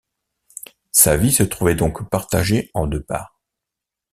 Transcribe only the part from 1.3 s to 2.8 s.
se trouvait donc partagée